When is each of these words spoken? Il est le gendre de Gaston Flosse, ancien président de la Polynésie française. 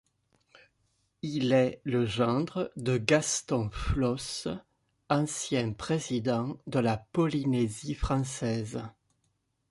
Il 1.21 1.51
est 1.51 1.79
le 1.83 2.07
gendre 2.07 2.71
de 2.75 2.97
Gaston 2.97 3.69
Flosse, 3.69 4.47
ancien 5.11 5.73
président 5.73 6.57
de 6.65 6.79
la 6.79 6.97
Polynésie 6.97 7.93
française. 7.93 8.81